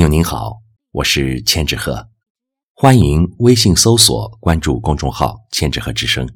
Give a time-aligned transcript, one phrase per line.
[0.00, 0.62] 朋友您好，
[0.92, 2.08] 我是千纸鹤，
[2.72, 6.26] 欢迎微信搜索关注公众号“千纸鹤之声”。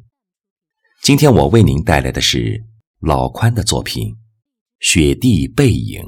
[1.02, 2.62] 今天我为您带来的是
[3.00, 4.08] 老宽的作品
[4.80, 6.02] 《雪地背影》。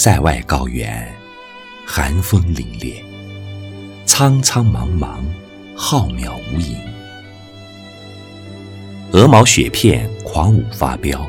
[0.00, 1.12] 塞外高原，
[1.84, 3.02] 寒风凛冽，
[4.06, 5.16] 苍苍茫茫，
[5.74, 6.76] 浩渺无垠。
[9.10, 11.28] 鹅毛雪片狂舞发飙，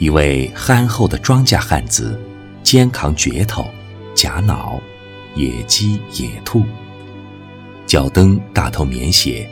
[0.00, 2.20] 一位憨厚的庄稼汉子，
[2.64, 3.64] 肩扛镢头、
[4.16, 4.80] 夹脑、
[5.36, 6.64] 野鸡、野兔，
[7.86, 9.48] 脚蹬大头棉鞋，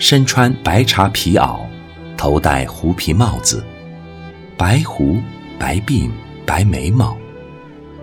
[0.00, 1.60] 身穿白茶皮袄，
[2.16, 3.64] 头戴狐皮帽子，
[4.56, 5.22] 白胡
[5.56, 6.10] 白鬓。
[6.46, 7.16] 白眉毛，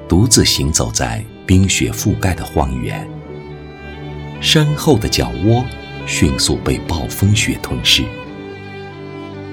[0.08, 3.10] 独自行走在冰雪覆盖的荒原。
[4.42, 5.64] 身后的脚窝
[6.06, 8.04] 迅速被暴风雪吞噬。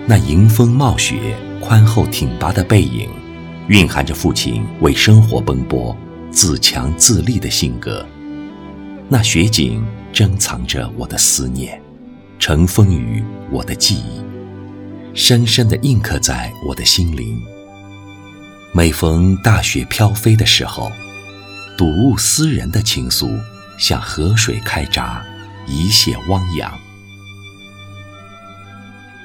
[0.06, 3.08] 那迎风冒雪、宽厚挺拔的背影，
[3.68, 5.96] 蕴含着父亲为生活奔波、
[6.32, 8.04] 自强自立的性格。
[9.08, 11.80] 那雪景珍藏着我的思念，
[12.40, 14.20] 尘封于我的记忆，
[15.14, 17.40] 深深地印刻在我的心灵。
[18.72, 20.92] 每逢大雪飘飞的时候，
[21.76, 23.36] 睹物思人的情愫
[23.76, 25.24] 像河水开闸，
[25.66, 26.72] 一泻汪洋。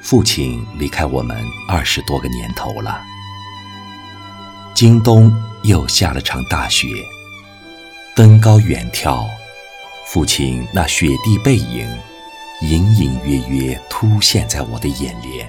[0.02, 3.00] 父亲离开我们二十多个年头了，
[4.74, 6.88] 今冬又下了场大雪，
[8.16, 9.28] 登高远眺，
[10.06, 11.88] 父亲那雪地背影，
[12.62, 15.48] 隐隐约约突现在我的眼帘。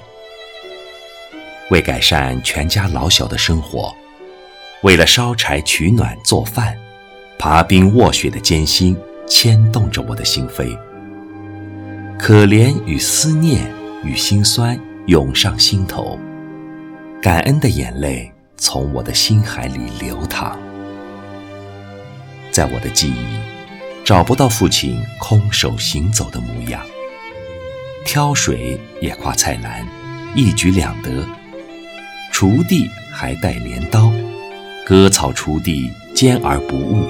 [1.70, 3.94] 为改善全家老小的生活，
[4.82, 6.76] 为了烧柴取暖做饭，
[7.38, 10.76] 爬冰卧雪的艰辛牵动着我的心扉。
[12.18, 13.70] 可怜与思念
[14.02, 16.18] 与心酸涌上心头，
[17.22, 20.58] 感恩的眼泪从我的心海里流淌。
[22.50, 23.38] 在我的记忆，
[24.04, 26.80] 找不到父亲空手行走的模样。
[28.04, 29.86] 挑水也挎菜篮，
[30.34, 31.24] 一举两得。
[32.38, 34.12] 锄地还带镰刀，
[34.86, 37.04] 割草锄地坚而不误。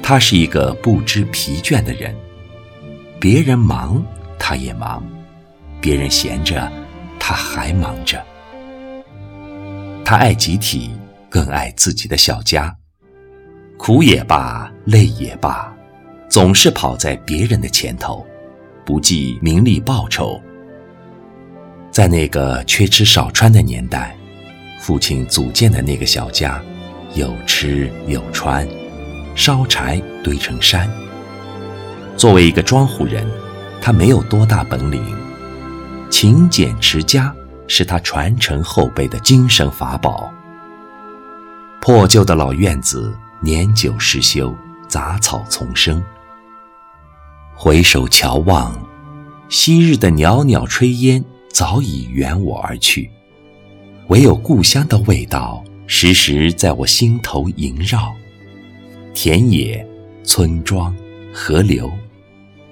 [0.00, 2.14] 他是一个不知疲倦的人，
[3.18, 4.00] 别人忙
[4.38, 5.04] 他也忙，
[5.80, 6.70] 别人闲着
[7.18, 8.24] 他还忙着。
[10.04, 10.92] 他爱集体，
[11.28, 12.72] 更爱自己的小家，
[13.76, 15.74] 苦也罢，累也罢，
[16.28, 18.24] 总是跑在别人的前头，
[18.84, 20.40] 不计名利报酬。
[21.96, 24.14] 在那个缺吃少穿的年代，
[24.78, 26.62] 父亲组建的那个小家，
[27.14, 28.68] 有吃有穿，
[29.34, 30.86] 烧柴堆成山。
[32.14, 33.26] 作为一个庄户人，
[33.80, 35.02] 他没有多大本领，
[36.10, 37.34] 勤俭持家
[37.66, 40.30] 是他传承后辈的精神法宝。
[41.80, 44.54] 破旧的老院子，年久失修，
[44.86, 46.04] 杂草丛生。
[47.54, 48.78] 回首瞧望，
[49.48, 51.24] 昔日的袅袅炊烟。
[51.50, 53.10] 早已远我而去，
[54.08, 58.14] 唯有故乡的味道时时在我心头萦绕。
[59.14, 59.86] 田野、
[60.22, 60.94] 村庄、
[61.32, 61.90] 河流，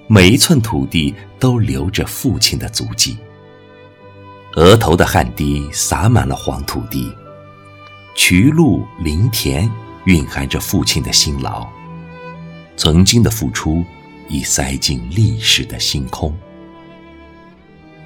[0.07, 3.17] 每一寸土地都留着父亲的足迹。
[4.53, 7.11] 额头的汗滴洒满了黄土地，
[8.15, 9.69] 渠路、林田
[10.05, 11.67] 蕴含着父亲的辛劳。
[12.77, 13.83] 曾经的付出
[14.29, 16.33] 已塞进历史的星空。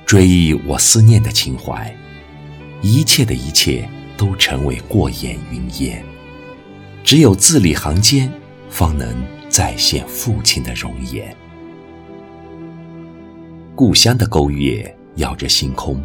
[0.09, 1.95] 追忆我思念的情怀，
[2.81, 3.87] 一切的一切
[4.17, 6.03] 都成为过眼云烟，
[7.03, 8.27] 只有字里行间，
[8.71, 11.31] 方能再现父亲的容颜。
[13.75, 16.03] 故乡的勾月咬着星空，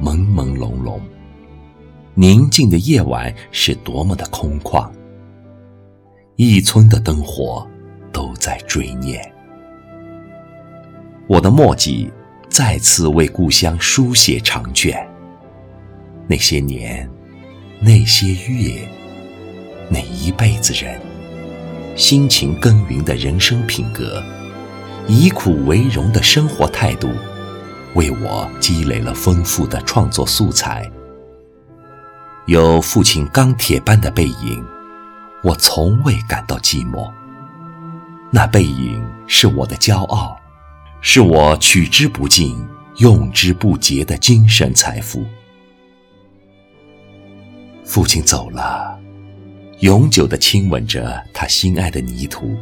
[0.00, 1.00] 朦朦胧胧，
[2.14, 4.88] 宁静的夜晚是多么的空旷，
[6.36, 7.68] 一村的灯火
[8.12, 9.20] 都在追念，
[11.26, 12.08] 我的墨迹。
[12.50, 15.08] 再次为故乡书写长卷。
[16.26, 17.08] 那些年，
[17.78, 18.88] 那些月，
[19.88, 21.00] 那一辈子人，
[21.94, 24.20] 辛勤耕耘的人生品格，
[25.06, 27.08] 以苦为荣的生活态度，
[27.94, 30.90] 为我积累了丰富的创作素材。
[32.46, 34.64] 有父亲钢铁般的背影，
[35.44, 37.08] 我从未感到寂寞。
[38.32, 40.39] 那背影是我的骄傲。
[41.02, 42.54] 是我取之不尽、
[42.98, 45.24] 用之不竭的精神财富。
[47.84, 48.98] 父亲走了，
[49.80, 52.54] 永久的亲吻着他心爱的泥土，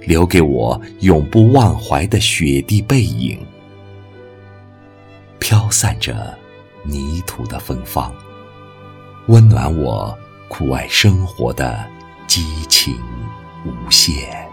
[0.00, 3.38] 留给我永不忘怀的雪地背影，
[5.38, 6.36] 飘散着
[6.82, 8.12] 泥土的芬芳，
[9.28, 10.18] 温暖我
[10.48, 11.78] 酷爱生活的
[12.26, 12.96] 激情
[13.64, 14.49] 无限。